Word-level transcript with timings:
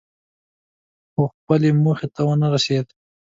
خو 1.11 1.21
خپلې 1.35 1.69
موخې 1.83 2.07
ته 2.15 2.21
ونه 2.27 2.47
رسېد. 2.53 2.87